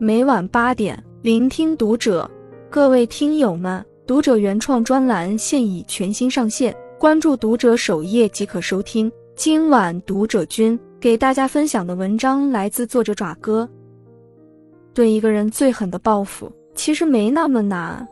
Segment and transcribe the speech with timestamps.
[0.00, 2.30] 每晚八点，聆听读者。
[2.70, 9.10] 各位听友们，读者原创专栏现已全新上线，关注读者首页即可收听。
[9.34, 13.68] 今晚读者君给大家分享的文章来自作者爪哥。
[14.94, 18.06] 对一个人最狠的报复，其实没那么难。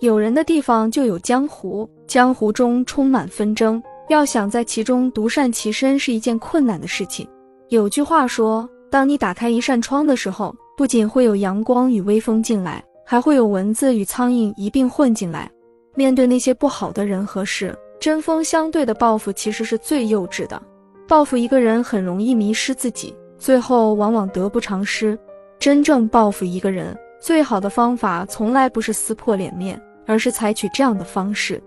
[0.00, 7.26] 有人的地方就有江湖，江湖中充满纷争，要想在其中独善其身是一件困难的事情。
[7.70, 8.68] 有句话说。
[8.90, 15.48] 当你打开一扇窗的时候，不仅会有阳光与微风进来，还会有蚊子与苍蝇一并混进来。
[15.94, 20.60] 面对那些不好的人和事，针锋相对的报复其实是最幼稚的。
[21.06, 25.16] 报复一个人很容易迷失自己，最后往往得不偿失。
[25.58, 31.62] 真正报复一个人，最好的方法从来不是撕破脸面，而是采取这样的方式：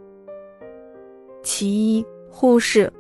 [1.41, 2.91] 其一，忽视。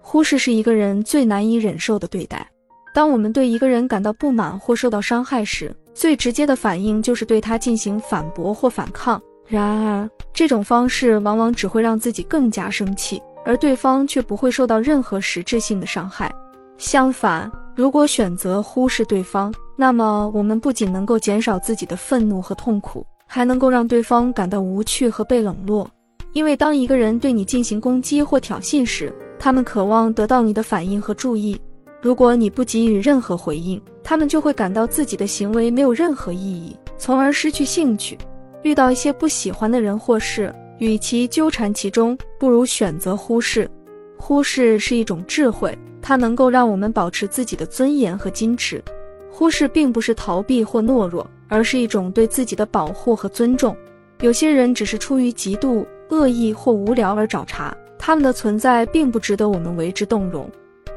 [0.00, 2.48] 忽视是一个人最难以忍受的对待。
[2.94, 9.20] 当我们对一个人感到不满或受到伤害时，最直接的反应就是对他进行反驳或反抗。
[9.46, 16.30] 然而，这种方式往往只会让自己更加生气，而对方却不会受到任何实质性的伤害。
[16.76, 25.88] 相反，如果选择忽视对方，那么我们不仅能够减少自己的愤怒和痛苦，还能够让对方感到无趣和被冷落。
[26.34, 31.60] 因为当一个人对你进行攻击或挑衅时，他们渴望得到你的反应和注意。
[32.02, 38.18] 如果你不给予任何回应，他们就会感到自己的行为没有任何意义，从而失去兴趣。
[38.62, 43.70] 遇到一些不喜欢的人或事，与其纠缠其中，不如选择忽视。
[44.18, 48.82] 忽视是一种智慧，它能够让我们保持自己的尊严和矜持。
[49.30, 53.76] 忽视并不是逃避或懦弱，而是一种对自己的保护和尊重。
[54.20, 60.50] 有些人只是出于嫉妒、恶意或无聊而找茬，他们的存在并不值得我们为之动容。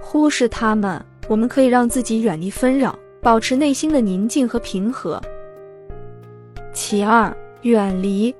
[0.08, 5.20] 忽视他们，我们可以让自己远离纷扰，保持内心的宁静和平和。
[6.74, 8.34] 其二，远离。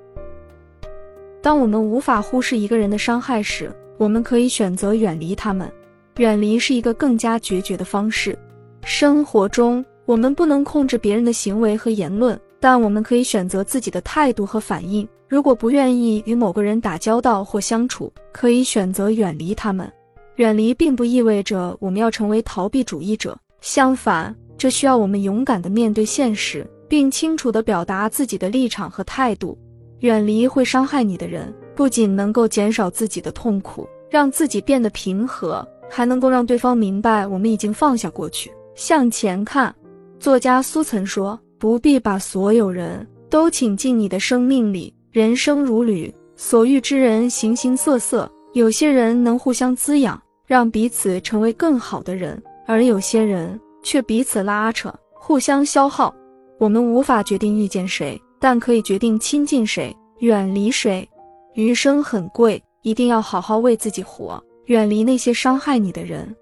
[1.42, 5.70] 当我们无法忽视一个人的伤害时，我们可以选择远离他们。
[6.18, 8.38] 远离是一个更加决绝的方式。
[8.84, 15.06] 生活中，我们不能控制别人的行为和言论，但我们可以选择自己的态度和反应。
[15.28, 19.92] 如果不愿意与某个人打交道或相处，可以选择远离他们。
[20.38, 29.58] 远离并不意味着我们要成为逃避主义者，相反，这需要我们勇敢地面对现实，并清楚地表达自己的立场和态度。
[30.00, 39.74] 远离会伤害你的人，不仅能够减少自己的痛苦，让自己变得平和，还能够让对方明白我们已经放下过去，向前看。
[40.20, 56.14] 作家苏岑说：“不必把所有人都请进你的生命里，人生如旅，所遇之人形形色色，有些人能互相滋养。”让彼此成为更好的人，而有些人却彼此拉扯，互相消耗。
[56.60, 61.08] 我们无法决定遇见谁，但可以决定亲近谁，远离谁。
[61.56, 66.36] 余生很贵，一定要好好为自己活，远离那些伤害你的人。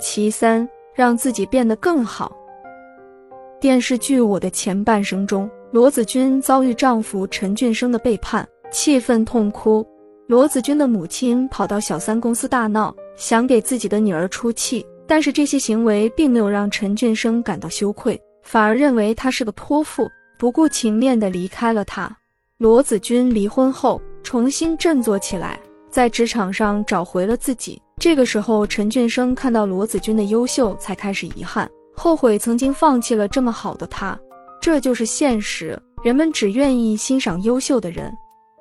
[0.00, 2.36] 其三，让自己变得更好。
[3.60, 9.86] 电视剧《我的前半生》中，罗子君遭遇丈夫陈俊生的背叛，气愤痛哭。
[10.30, 20.08] 罗子君的母亲跑到小三公司大闹，想给自己的女儿出气，但是这些行为并没有让陈俊生感到羞愧，反而认为他是个泼妇，
[20.38, 22.16] 不顾情面的离开了他。
[22.58, 25.58] 罗子君离婚后重新振作起来，
[25.90, 27.82] 在职场上找回了自己。
[27.98, 34.16] 这个时候，陈俊生看到罗子君的优秀，才开始遗憾，后悔曾经放弃了这么好的他。
[34.62, 38.12] 这就是现实，人们只愿意欣赏优秀的人。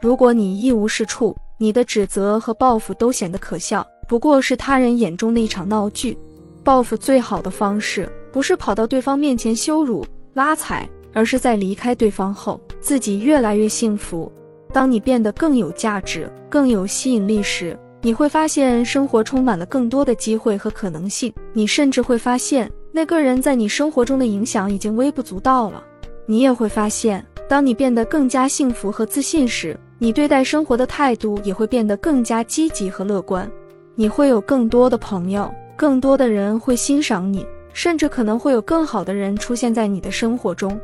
[0.01, 6.17] 如果你一无是处，你的指责和报复都显得可笑，不过是他人眼中的一场闹剧。
[6.63, 14.31] 报复最好的方式，不是跑到对方面前羞辱拉踩，而是在离开对方后，自己越来越幸福。
[14.71, 21.33] 当你变得更有价值、更有吸引力时，你会发现生活充满了更多的机会和可能性。
[21.51, 25.83] 你甚至会发现，那个人在你生活中的影响已经微不足道了。
[26.25, 33.49] 你也会发现，当你变得更加幸福和自信时，你对待生活的态度也会变得更加积极和乐观，
[33.95, 37.43] 你会有更多的朋友，更多的人会欣赏你，
[37.73, 40.79] 甚至可能会有更好的人出现在你的生活中。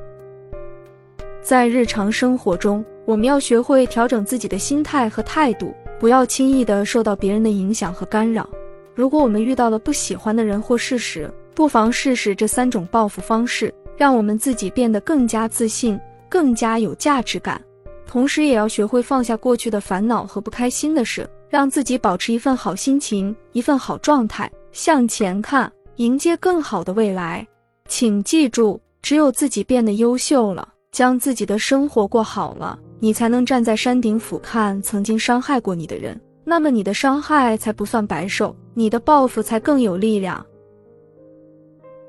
[1.40, 8.50] 在日常生活中，我们要学会调整自己的心态和态度，不要轻易的受到别人的影响和干扰。
[8.96, 16.00] 如果我们遇到了不喜欢的人或事时，不妨试试这三种报复方式，让我们自己变得更加自信，
[16.36, 17.62] 更加有价值感。
[18.06, 25.72] 同时，也要学会放下过去的烦恼和不开心的事，让自己保持一份好心情、一份好状态，向前看。
[25.96, 27.48] 迎接更好的未来。
[27.88, 36.20] 请记住，只有自己变得优秀了，将自己的生活过好了，你才能站在山顶俯瞰曾经伤害过你的人。
[36.44, 40.46] 那么你的伤害才不算白受，你的报复才更有力量。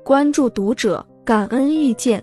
[0.03, 2.21] 关注读者，感恩遇见。